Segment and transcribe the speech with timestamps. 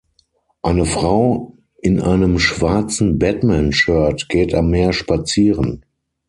[0.63, 5.85] Eine Frau in einem schwarzen Batman-Shirt geht am Meer spazieren.